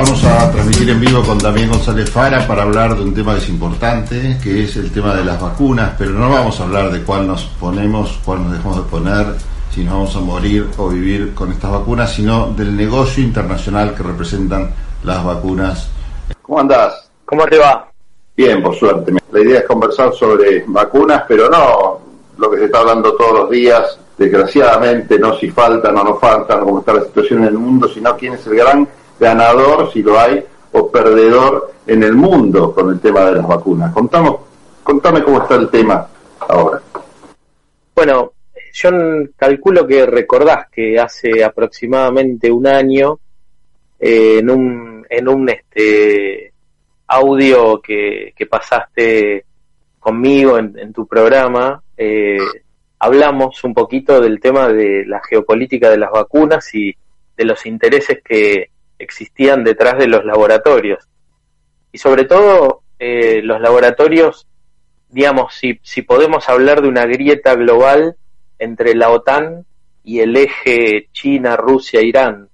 [0.00, 3.40] vamos a transmitir en vivo con Damián González Fara para hablar de un tema que
[3.40, 7.02] es importante, que es el tema de las vacunas, pero no vamos a hablar de
[7.02, 9.26] cuál nos ponemos, cuál nos dejamos de poner,
[9.70, 14.02] si nos vamos a morir o vivir con estas vacunas, sino del negocio internacional que
[14.02, 14.70] representan
[15.04, 15.90] las vacunas.
[16.40, 17.10] ¿Cómo andás?
[17.26, 17.86] ¿Cómo te va?
[18.34, 19.12] Bien, por suerte.
[19.30, 22.00] La idea es conversar sobre vacunas, pero no
[22.38, 26.60] lo que se está hablando todos los días, desgraciadamente, no si faltan o no faltan,
[26.60, 28.88] cómo está la situación en el mundo, sino quién es el gran
[29.20, 30.42] ganador, si lo hay,
[30.72, 33.92] o perdedor en el mundo con el tema de las vacunas.
[33.92, 34.40] Contamos,
[34.82, 36.08] contame cómo está el tema
[36.40, 36.80] ahora.
[37.94, 38.32] Bueno,
[38.72, 38.90] yo
[39.36, 43.18] calculo que recordás que hace aproximadamente un año,
[43.98, 46.52] eh, en un, en un este,
[47.08, 49.44] audio que, que pasaste
[49.98, 52.38] conmigo en, tu programa, eh,
[52.98, 56.94] hablamos un poquito del tema de la geopolítica de las vacunas y
[57.36, 58.70] de los intereses que
[59.00, 61.08] existían detrás de los laboratorios.
[61.92, 64.46] Y sobre todo, eh, los laboratorios,
[65.08, 68.16] digamos, si, si podemos hablar de una grieta global
[68.58, 69.64] entre la OTAN
[70.04, 72.48] y el eje China, Rusia, Irán,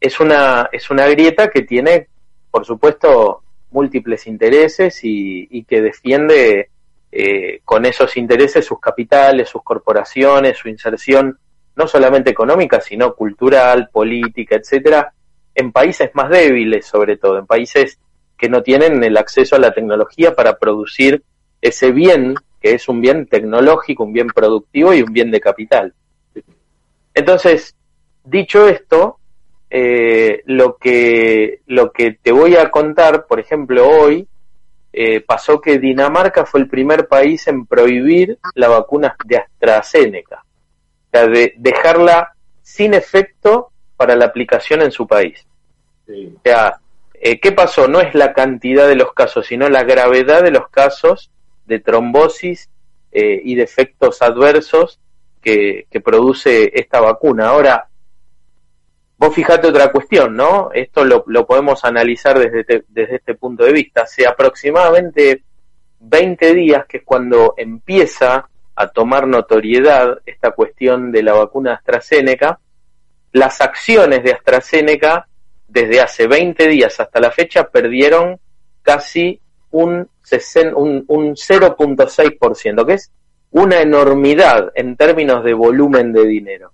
[0.00, 2.08] es una, es una grieta que tiene,
[2.50, 6.70] por supuesto, múltiples intereses y, que defiende
[7.12, 11.38] eh, con esos intereses sus capitales, sus corporaciones, su inserción
[11.76, 15.12] no solamente económica, sino cultural, política, etcétera,
[15.54, 17.98] en países más débiles, sobre todo, en países
[18.36, 21.22] que no tienen el acceso a la tecnología para producir
[21.60, 25.94] ese bien, que es un bien tecnológico, un bien productivo y un bien de capital.
[27.12, 27.74] Entonces,
[28.24, 29.18] dicho esto,
[29.68, 34.26] eh, lo, que, lo que te voy a contar, por ejemplo, hoy,
[34.92, 41.10] eh, pasó que Dinamarca fue el primer país en prohibir la vacuna de AstraZeneca, o
[41.12, 43.69] sea, de dejarla sin efecto
[44.00, 45.46] para la aplicación en su país.
[46.08, 46.80] O sea,
[47.12, 47.86] eh, ¿qué pasó?
[47.86, 51.30] No es la cantidad de los casos, sino la gravedad de los casos
[51.66, 52.70] de trombosis
[53.12, 55.00] y de efectos adversos
[55.42, 57.48] que, que produce esta vacuna.
[57.48, 57.90] Ahora,
[59.20, 60.70] Vos fijate otra cuestión, ¿no?
[60.72, 64.04] Esto lo, podemos analizar desde, desde este punto de vista.
[64.04, 65.42] Hace aproximadamente
[65.98, 72.60] 20 días, que es cuando empieza a tomar notoriedad esta cuestión de la vacuna AstraZeneca,
[73.32, 75.26] las acciones de AstraZeneca
[75.68, 78.38] desde hace 20 días hasta la fecha perdieron
[78.82, 80.08] casi un,
[80.74, 83.12] un, un 0.6%, que es
[83.52, 86.72] una enormidad en términos de volumen de dinero.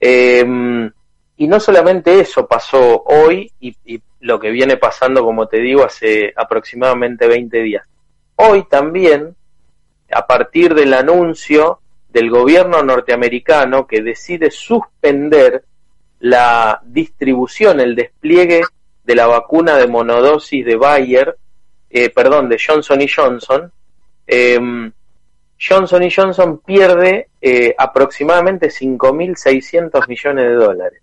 [0.00, 0.90] Eh,
[1.36, 3.74] y no solamente eso pasó hoy y,
[4.20, 7.84] lo que viene pasando, como te digo, hace aproximadamente 20 días.
[8.36, 9.34] Hoy también,
[10.12, 15.64] a partir del anuncio del gobierno norteamericano que decide suspender
[16.22, 18.62] la distribución, el despliegue
[19.02, 21.36] de la vacuna de monodosis de Bayer,
[21.90, 23.72] eh, perdón, de Johnson y Johnson,
[24.28, 24.92] em,
[25.58, 31.02] Johnson y Johnson pierde eh, aproximadamente 5.600 millones de dólares.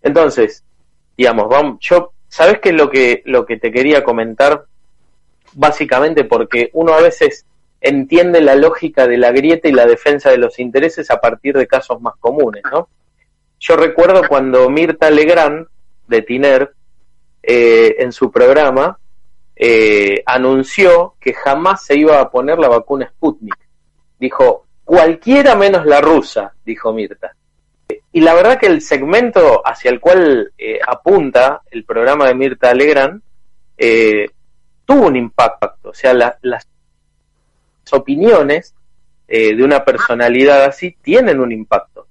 [0.00, 0.62] Entonces,
[1.16, 4.64] digamos, vamos, yo, ¿sabes qué es lo que, lo que te quería comentar?
[5.54, 7.46] Básicamente porque uno a veces
[7.80, 11.66] entiende la lógica de la grieta y la defensa de los intereses a partir de
[11.66, 12.88] casos más comunes, ¿no?
[13.60, 15.66] Yo recuerdo cuando Mirta Legrand,
[16.06, 16.74] de Tiner,
[17.42, 18.98] eh, en su programa,
[19.56, 23.56] eh, anunció que jamás se iba a poner la vacuna Sputnik.
[24.18, 27.34] Dijo, cualquiera menos la rusa, dijo Mirta.
[28.12, 32.72] Y la verdad que el segmento hacia el cual eh, apunta el programa de Mirta
[32.74, 33.20] Legrand
[33.76, 34.26] eh,
[34.84, 35.90] tuvo un impacto.
[35.90, 36.66] O sea, las
[37.90, 38.74] opiniones
[39.26, 42.06] de una personalidad así tienen un impacto.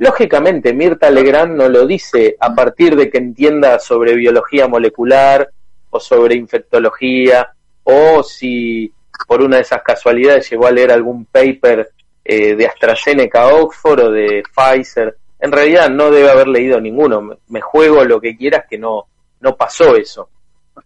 [0.00, 5.48] Lógicamente, Mirta Legrand no lo dice a partir de que entienda sobre biología molecular
[5.90, 7.52] o sobre infectología
[7.84, 8.92] o si
[9.28, 11.90] por una de esas casualidades llegó a leer algún paper
[12.24, 17.38] de AstraZeneca Oxford o de Pfizer en realidad no debe haber leído ninguno.
[17.48, 19.06] Me juego lo que quieras que no,
[19.40, 20.28] no pasó eso.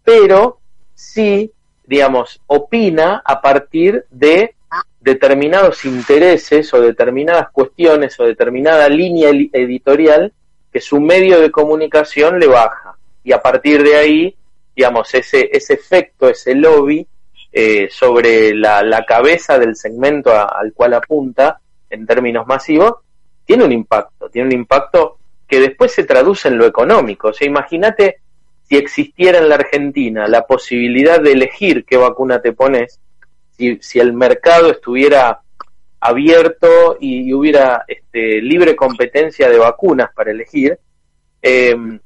[0.02, 0.58] Pero
[0.94, 1.52] sí,
[1.84, 4.54] digamos, opina a partir de
[5.00, 10.32] determinados intereses o determinadas cuestiones o determinada línea editorial
[10.72, 12.96] que su medio de comunicación le baja.
[13.22, 14.36] Y a partir de ahí,
[14.74, 17.06] digamos, ese, ese efecto, ese lobby
[17.52, 22.94] eh, sobre la, la, cabeza del segmento al cual apunta en términos masivos,
[23.44, 27.28] tiene un impacto, tiene un impacto que después se traduce en lo económico.
[27.28, 28.18] O sea, imagínate
[28.68, 32.98] si existiera en la Argentina la posibilidad de elegir qué vacuna te pones,
[33.56, 35.40] si, si el mercado estuviera
[36.00, 40.78] abierto y, hubiera este, libre competencia de vacunas para elegir,
[41.40, 41.98] em,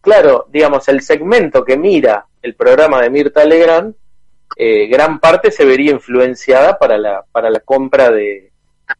[0.00, 3.94] claro, digamos, el segmento que mira el programa de Mirta Legrand,
[4.56, 8.50] eh, gran parte se vería influenciada para la, para la compra de,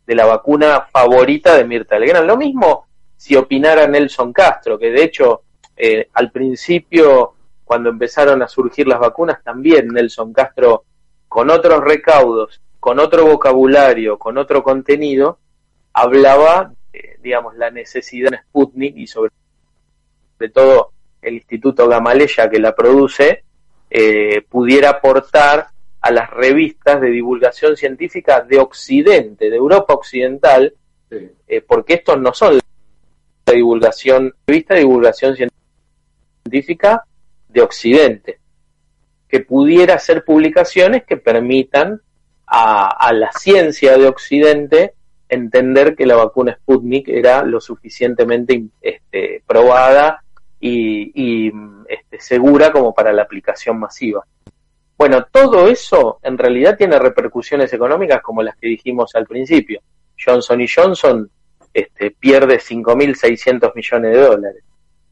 [0.07, 2.27] de la vacuna favorita de Mirta Legrand.
[2.27, 2.87] Lo mismo
[3.17, 5.43] si opinara Nelson Castro, que de hecho
[5.77, 7.35] eh, al principio,
[7.65, 10.85] cuando empezaron a surgir las vacunas, también Nelson Castro,
[11.31, 15.39] con otros recaudos, con otro vocabulario, con otro contenido,
[15.93, 16.73] hablaba,
[17.23, 19.31] digamos, la necesidad de Sputnik y sobre
[20.53, 20.91] todo
[21.23, 23.45] el Instituto Gamaleya que la produce,
[23.89, 25.69] eh, pudiera aportar
[26.01, 30.75] a las revistas de divulgación científica de Occidente, de Europa Occidental,
[31.13, 32.57] eh, porque estos no son
[33.47, 37.05] la divulgación, revista de divulgación científica
[37.49, 38.40] de Occidente,
[39.31, 42.01] que pudiera hacer publicaciones que permitan
[42.47, 44.95] a, la ciencia de Occidente
[45.29, 50.25] entender que la vacuna Sputnik era lo suficientemente este, probada
[50.59, 51.53] y,
[51.89, 54.25] este, segura como para la aplicación masiva.
[54.99, 59.81] Bueno, todo eso en realidad tiene repercusiones económicas como las que dijimos al principio.
[60.23, 61.31] Johnson y Johnson
[61.73, 64.65] este, pierde 5.600 millones de dólares.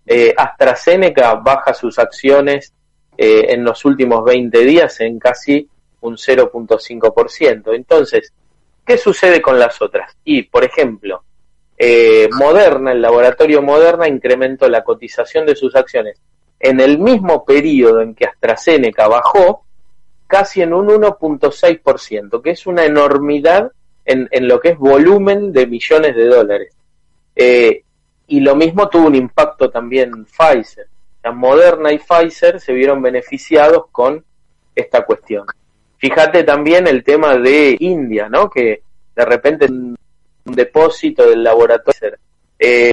[0.05, 2.75] Eh, AstraZeneca baja sus acciones
[3.21, 5.69] eh, en los últimos 20 días en casi
[6.03, 7.75] un 0.5%.
[7.75, 8.33] Entonces,
[8.87, 10.17] ¿qué sucede con las otras?
[10.23, 11.25] Y, por ejemplo,
[11.77, 16.21] eh, Moderna, el laboratorio Moderna, incrementó la cotización de sus acciones
[16.61, 19.65] en el mismo periodo en que AstraZeneca bajó,
[20.29, 23.73] casi en un 1.6%, que es una enormidad
[24.05, 26.75] en, lo que es volumen de millones de dólares.
[27.35, 27.83] Eh,
[28.29, 30.87] y lo mismo tuvo un impacto también Pfizer.
[31.23, 34.25] La Moderna y Pfizer se vieron beneficiados con
[34.75, 35.47] esta cuestión.
[35.99, 38.49] Fíjate también el tema de India, ¿no?
[38.49, 38.83] Que
[39.15, 39.97] de repente un
[40.45, 42.17] depósito del laboratorio.
[42.59, 42.93] Eh,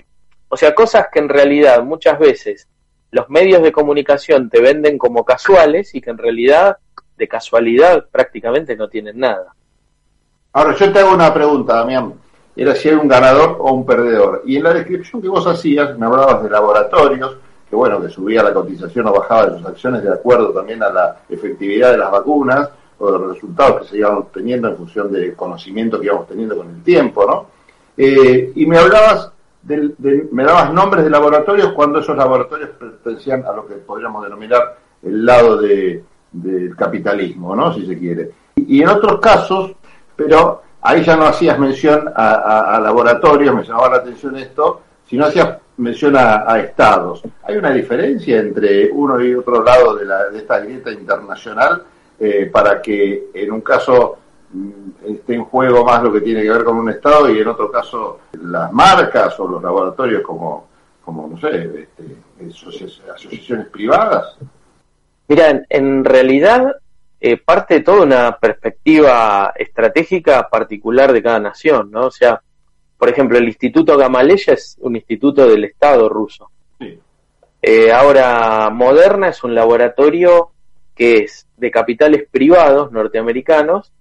[0.49, 2.67] o sea, cosas que en realidad muchas veces
[3.11, 6.77] los medios de comunicación te venden como casuales y que en realidad
[7.17, 9.53] de casualidad prácticamente no tienen nada.
[10.53, 12.13] Ahora, yo te hago una pregunta, Damián.
[12.55, 14.43] Era si era un ganador o un perdedor.
[14.45, 17.37] Y en la descripción que vos hacías, me hablabas de laboratorios,
[17.69, 20.89] que bueno, que subía la cotización o bajaba de sus acciones de acuerdo también a
[20.89, 25.11] la efectividad de las vacunas, o de los resultados que se iban obteniendo en función
[25.11, 27.47] del conocimiento que íbamos teniendo con el tiempo, ¿no?
[27.97, 29.31] Eh, y me hablabas,
[29.61, 34.77] de, me dabas nombres de laboratorios cuando esos laboratorios pertenecían a lo que podríamos denominar
[35.03, 37.73] el lado de, del capitalismo, ¿no?
[37.73, 38.31] Si se quiere.
[38.55, 39.71] Y, en otros casos,
[40.15, 45.57] pero ahí ya no hacías mención a, laboratorios, me llamaba la atención esto, sino hacías
[45.77, 47.21] mención a, estados.
[47.43, 51.83] ¿Hay una diferencia entre uno y otro lado de, la, de esta grieta internacional
[52.19, 54.17] eh, para que en un caso
[54.51, 54.69] mm,
[55.07, 57.69] esté en juego más lo que tiene que ver con un Estado y en otro
[57.69, 60.67] caso las marcas o los laboratorios como,
[61.03, 62.15] como no sé, este,
[63.09, 64.37] asociaciones privadas?
[65.27, 66.75] Mira, en, realidad
[67.19, 72.05] eh, parte de toda una perspectiva estratégica particular de cada nación, ¿no?
[72.07, 72.41] O sea,
[72.97, 76.49] por ejemplo, el Instituto Gamaleya es un instituto del Estado ruso.
[77.61, 80.51] Eh, ahora, Moderna es un laboratorio
[80.93, 83.91] que es de capitales privados norteamericanos,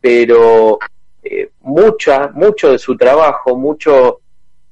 [0.00, 0.78] pero
[1.22, 4.20] eh, mucha, mucho de su trabajo, mucho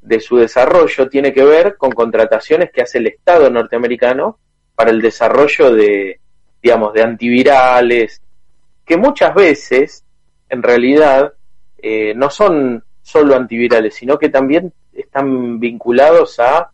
[0.03, 4.39] de su desarrollo tiene que ver con contrataciones que hace el Estado norteamericano
[4.75, 6.21] para el desarrollo de,
[6.63, 8.21] digamos, de antivirales,
[8.85, 10.05] que muchas veces,
[10.49, 11.33] en realidad,
[11.79, 16.71] eh, no son solo antivirales, sino que también están vinculados a,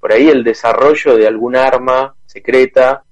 [0.00, 3.02] por ahí, el desarrollo de alguna arma secreta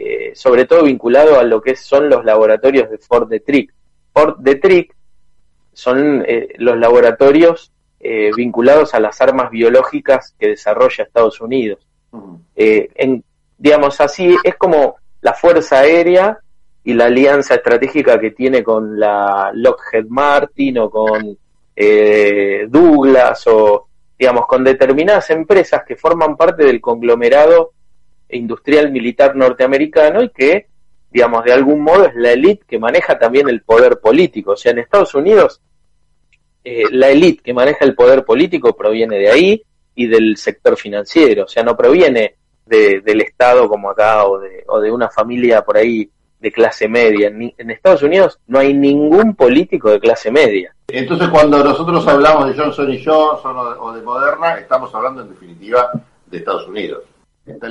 [0.00, 3.74] eh, sobre todo vinculado a lo que son los laboratorios de Fort Detrick.
[4.12, 4.94] Fort Detrick
[5.72, 11.84] son eh, los laboratorios eh, vinculados a las armas biológicas que desarrolla Estados Unidos.
[12.54, 13.24] en,
[13.56, 16.38] digamos así, es como la Fuerza Aérea
[16.84, 21.36] y la alianza estratégica que tiene con la Lockheed Martin o con
[22.68, 27.72] Douglas o, digamos, con determinadas empresas que forman parte del conglomerado
[28.30, 30.66] industrial militar norteamericano y que,
[31.10, 34.52] digamos, de algún modo es la élite que maneja también el poder político.
[34.52, 35.60] O sea, en Estados Unidos,
[36.64, 39.62] eh, la élite que maneja el poder político proviene de ahí
[39.94, 44.64] y del sector financiero, o sea, no proviene de, del Estado como acá o de,
[44.68, 46.08] o de una familia por ahí
[46.40, 47.28] de clase media.
[47.28, 50.74] En, Estados Unidos no hay ningún político de clase media.
[50.88, 55.90] Entonces, cuando nosotros hablamos de Johnson y Johnson o de Moderna, estamos hablando en definitiva
[56.26, 57.02] de Estados Unidos.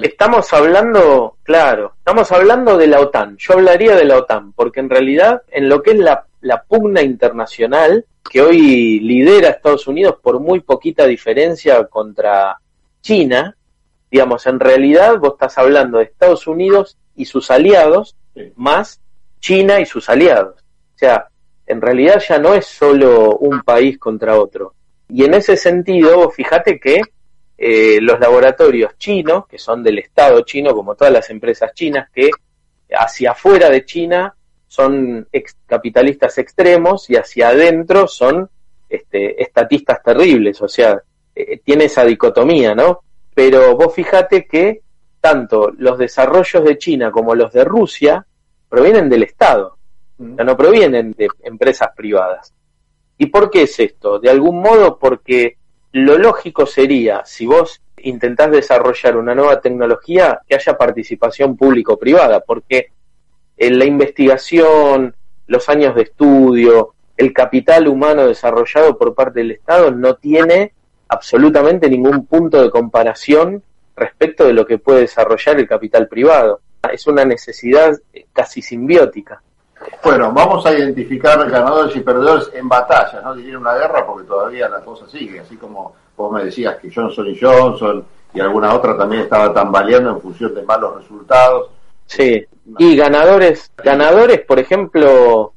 [0.01, 3.37] Estamos hablando, claro, estamos hablando de la OTAN.
[3.37, 6.25] Yo hablaría de la OTAN, porque en realidad en lo que es la,
[6.67, 12.57] pugna internacional, que hoy lidera Estados Unidos por muy poquita diferencia contra
[13.01, 13.55] China,
[14.09, 18.15] digamos, en realidad vos estás hablando de Estados Unidos y sus aliados,
[18.55, 18.99] más
[19.39, 20.55] China y sus aliados.
[20.95, 21.27] O sea,
[21.65, 24.73] en realidad ya no es solo un país contra otro.
[25.09, 27.01] Y en ese sentido, fíjate que
[27.57, 32.29] eh, los laboratorios chinos, que son del Estado chino, como todas las empresas chinas, que
[32.91, 34.33] hacia afuera de China
[34.67, 35.27] son
[35.65, 38.49] capitalistas extremos y hacia adentro son
[38.89, 41.01] este, estatistas terribles, o sea,
[41.35, 43.01] eh, tiene esa dicotomía, ¿no?
[43.33, 44.81] Pero vos fíjate que
[45.19, 48.25] tanto los desarrollos de China como los de Rusia
[48.69, 49.77] provienen del Estado,
[50.17, 52.53] no provienen de empresas privadas.
[53.17, 54.19] ¿Y por qué es esto?
[54.19, 55.57] De algún modo porque
[55.91, 62.91] lo lógico sería, si vos intentás desarrollar una nueva tecnología, que haya participación público-privada, porque
[63.57, 65.15] en la investigación,
[65.47, 70.73] los años de estudio, el capital humano desarrollado por parte del Estado no tiene
[71.07, 73.63] absolutamente ningún punto de comparación
[73.97, 76.61] respecto de lo que puede desarrollar el capital privado.
[76.91, 77.99] Es una necesidad
[78.31, 79.41] casi simbiótica.
[80.03, 84.69] Bueno, vamos a identificar ganadores y perdedores en batalla, no diría una guerra porque todavía
[84.69, 88.97] la cosa sigue, así como vos me decías que Johnson y Johnson y alguna otra
[88.97, 91.69] también estaba tambaleando en función de malos resultados.
[92.05, 92.45] Sí,
[92.79, 95.53] y ganadores, ganadores, por ejemplo,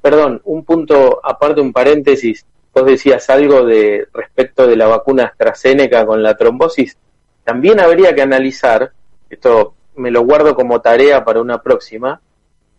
[0.00, 2.44] perdón, un punto aparte, un paréntesis,
[2.74, 6.96] vos decías algo de respecto de la vacuna AstraZeneca con la trombosis,
[7.44, 8.92] también habría que analizar,
[9.28, 12.20] esto me lo guardo como tarea para una próxima,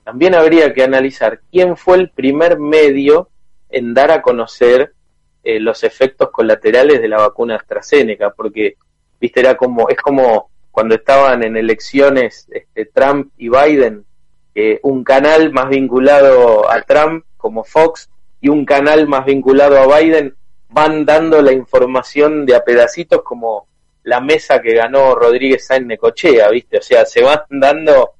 [0.03, 3.29] también habría que analizar quién fue el primer medio
[3.69, 4.93] en dar a conocer
[5.43, 8.75] eh, los efectos colaterales de la vacuna AstraZeneca, porque,
[9.19, 14.05] viste, era como, es como cuando estaban en elecciones este, Trump y Biden,
[14.83, 20.35] un canal más vinculado a Trump como Fox y un canal más vinculado a Biden
[20.69, 23.67] van dando la información de a pedacitos como
[24.03, 26.77] la mesa que ganó Rodríguez Sáenz Necochea, ¿viste?
[26.77, 28.11] O sea, se van dando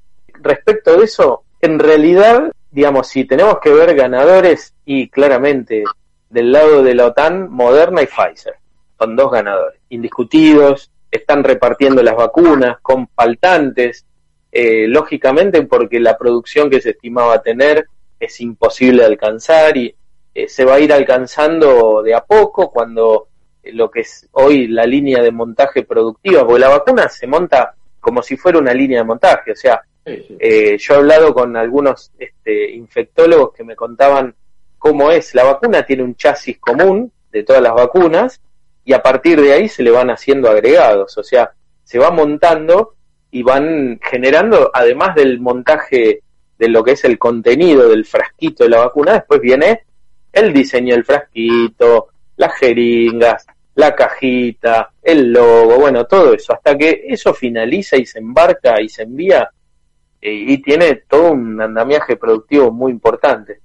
[0.41, 5.83] respecto de eso, en realidad, digamos, si tenemos que ver ganadores y claramente
[6.29, 8.55] del lado de la OTAN, Moderna y Pfizer,
[8.97, 14.05] son dos ganadores, indiscutidos, están repartiendo las vacunas con faltantes,
[14.51, 17.87] eh, lógicamente porque la producción que se estimaba tener
[18.19, 19.95] es imposible de alcanzar y
[20.33, 23.27] eh, se va a ir alcanzando de a poco cuando
[23.71, 28.21] lo que es hoy la línea de montaje productiva, porque la vacuna se monta como
[28.21, 32.71] si fuera una línea de montaje, o sea, eh, yo he hablado con algunos este,
[32.71, 34.35] infectólogos que me contaban
[34.77, 35.33] cómo es.
[35.33, 38.41] La vacuna tiene un chasis común de todas las vacunas
[38.83, 41.17] y a partir de ahí se le van haciendo agregados.
[41.17, 41.51] O sea,
[41.83, 42.95] se va montando
[43.31, 46.21] y van generando, además del montaje
[46.59, 49.83] de lo que es el contenido del frasquito de la vacuna, después viene
[50.31, 57.05] el diseño del frasquito, las jeringas, la cajita, el logo, bueno, todo eso, hasta que
[57.07, 59.49] eso finaliza y se embarca y se envía
[60.25, 63.59] y tiene todo un andamiaje productivo muy importante.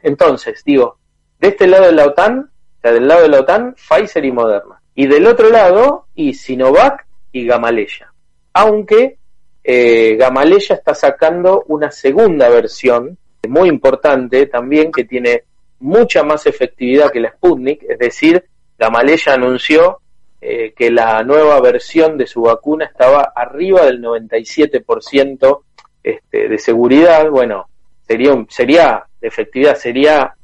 [0.00, 0.98] Entonces, digo,
[1.40, 4.32] de este lado de la OTAN, o sea, del lado de la OTAN, Pfizer y
[4.32, 4.80] Moderna.
[4.94, 8.12] Y del otro lado, y Sinovac y Gamaleya.
[8.52, 9.18] Aunque
[9.64, 15.44] eh, Gamaleya está sacando una segunda versión muy importante también que tiene
[15.80, 18.44] mucha más efectividad que la Sputnik, es decir,
[18.78, 20.00] Gamaleya anunció
[20.40, 25.60] eh, que la nueva versión de su vacuna estaba arriba del 97%
[26.02, 27.68] este, de seguridad, bueno,
[28.06, 30.34] sería, sería de efectividad, sería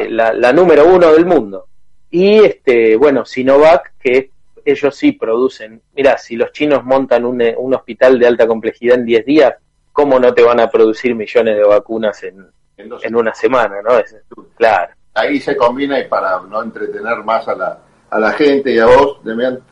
[0.00, 1.66] eh, la, número uno del mundo.
[2.10, 4.30] Y, este, bueno, Sinovac, que
[4.64, 5.80] ellos sí producen.
[5.94, 9.54] Mira, si los chinos montan un, eh, un, hospital de alta complejidad en 10 días,
[9.92, 13.82] ¿cómo no te van a producir millones de vacunas en, en, una semana?
[13.82, 13.98] ¿no?
[13.98, 14.16] Es,
[14.56, 14.94] claro.
[15.14, 17.78] Ahí se combina y para no entretener más a la,
[18.10, 19.20] a la gente y a vos,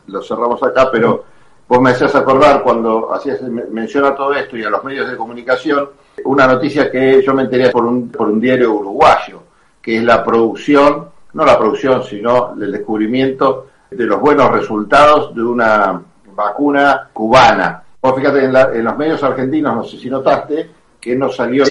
[0.07, 1.25] lo cerramos acá, pero
[1.67, 5.89] Vos me hacías acordar cuando hacías menciona todo esto y a los medios de comunicación,
[6.25, 9.41] una noticia que yo me enteré por un, por un diario uruguayo,
[9.81, 15.41] que es la producción, no la producción, sino el descubrimiento de los buenos resultados de
[15.41, 16.01] una
[16.35, 17.81] vacuna cubana.
[18.01, 20.69] Vos fíjate, en, en los medios argentinos, no sé si notaste,
[20.99, 21.63] que no salió,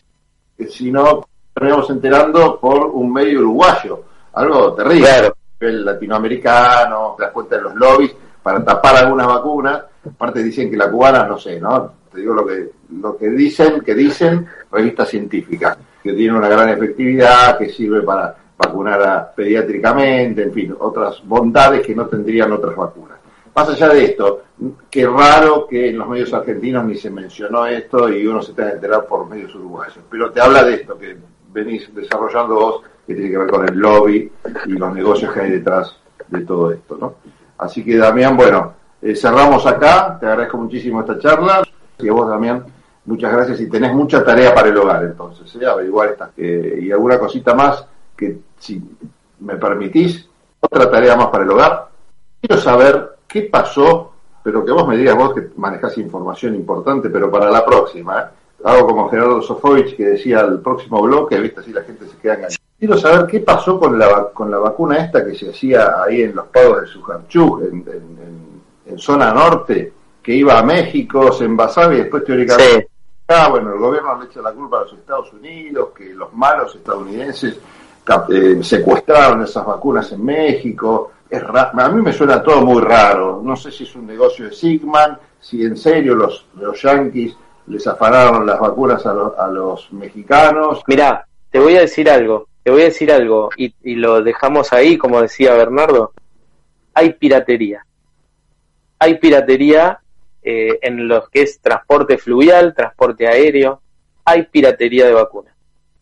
[0.69, 1.29] sino
[1.61, 4.05] nos enterando por un medio uruguayo.
[4.35, 5.07] Algo terrible.
[5.07, 5.37] Claro.
[5.61, 9.83] El latinoamericano, te das cuenta de los lobbies para tapar algunas vacunas.
[10.05, 11.93] Aparte dicen que la cubana, no sé, ¿no?
[12.13, 16.69] Te digo lo que, lo que dicen, que dicen revistas científicas, que tiene una gran
[16.69, 23.19] efectividad, que sirve para vacunar pediátricamente, en fin, otras bondades que no tendrían otras vacunas.
[23.55, 24.43] Más allá de esto,
[24.91, 28.71] qué raro que en los medios argentinos ni se mencionó esto y uno se tenga
[28.71, 29.99] que enterar por medios uruguayos.
[30.11, 31.17] Pero te habla de esto que
[31.53, 34.31] venís desarrollando vos, que tiene que ver con el lobby
[34.67, 35.97] y los negocios que hay detrás
[36.29, 37.15] de todo esto, ¿no?
[37.59, 41.63] Así que Damián, bueno, eh, cerramos acá, te agradezco muchísimo esta charla
[41.99, 42.65] y a vos Damián,
[43.05, 45.67] muchas gracias y tenés mucha tarea para el hogar entonces, ¿eh?
[45.67, 47.85] averiguar estas y alguna cosita más
[48.17, 48.83] que si
[49.41, 50.29] me permitís,
[50.61, 51.89] otra tarea más para el hogar.
[52.41, 57.31] Quiero saber qué pasó, pero que vos me digas vos que manejás información importante, pero
[57.31, 58.25] para la próxima, ¿eh?
[58.65, 62.35] Hago como Gerardo Sofovich que decía el próximo bloque, viste, así la gente se queda
[62.35, 62.57] engañada.
[62.79, 66.35] Quiero saber qué pasó con la, con la vacuna esta que se hacía ahí en
[66.35, 67.85] los pagos de Sujarchuk, en,
[68.87, 69.93] en, zona norte,
[70.23, 72.89] que iba a México, se envasaba y después teóricamente...
[73.29, 76.75] Ah, bueno, el gobierno le echa la culpa a los Estados Unidos, que los malos
[76.75, 77.59] estadounidenses
[78.29, 81.13] eh, secuestraron esas vacunas en México.
[81.31, 83.41] Es a mí me suena todo muy raro.
[83.43, 87.35] No sé si es un negocio de Sigman, si en serio los, los yanquis
[87.67, 90.83] les afanaron las vacunas a, a los mexicanos.
[90.87, 94.97] Mirá, te voy a decir algo, te voy a decir algo y, lo dejamos ahí,
[94.97, 96.13] como decía Bernardo.
[96.95, 97.85] Hay piratería.
[98.99, 100.01] Hay piratería
[100.43, 103.83] eh, en los que es transporte fluvial, transporte aéreo.
[104.25, 105.55] Hay piratería de vacunas.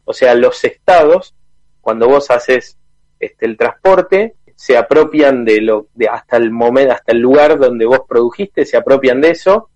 [0.04, 1.34] O sea, los estados,
[1.80, 2.76] cuando vos haces
[3.18, 7.86] este, el transporte, se apropian de lo de hasta el momento, hasta el lugar donde
[7.86, 9.70] vos produjiste, se apropian de eso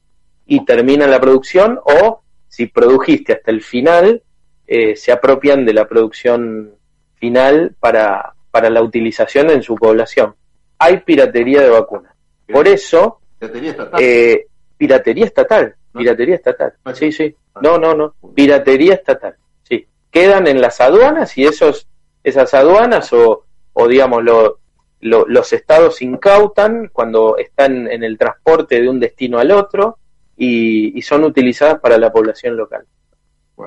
[0.46, 4.22] y terminan la producción o si produjiste hasta el final,
[4.66, 6.74] eh, se apropian de la producción
[7.16, 10.34] final para, para la utilización en su población.
[10.78, 12.14] Hay piratería de vacunas.
[12.46, 14.02] Por eso, piratería estatal.
[14.02, 14.46] Eh,
[14.76, 16.74] piratería estatal, piratería estatal.
[16.94, 17.34] Sí, sí.
[17.60, 18.14] No, no, no.
[18.34, 19.36] Piratería estatal.
[19.62, 19.86] Sí.
[20.10, 21.88] Quedan en las aduanas y esos,
[22.22, 24.58] esas aduanas o, o digamos, lo,
[25.00, 29.98] los estados incautan cuando están en el transporte de un destino al otro
[30.36, 32.84] y, son utilizadas para la población local.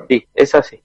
[0.08, 0.82] Sí, es así.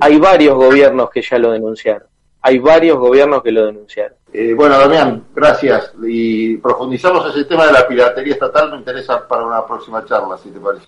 [0.00, 2.08] Hay varios gobiernos que ya lo denunciaron.
[2.42, 4.16] Hay varios gobiernos que lo denunciaron.
[4.32, 5.92] Eh, bueno, Damián, gracias.
[6.02, 8.70] Y profundizamos ese tema de la piratería estatal.
[8.70, 10.86] Me interesa para una próxima charla, si te parece.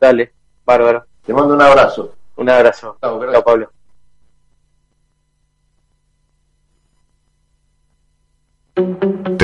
[0.00, 0.32] Dale,
[0.64, 1.04] bárbaro.
[1.24, 2.14] Te mando un abrazo.
[2.36, 2.96] Un abrazo.
[3.00, 3.70] Chao, Pablo.